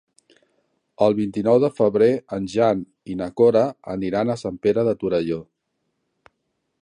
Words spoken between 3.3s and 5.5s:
Cora aniran a Sant Pere de Torelló.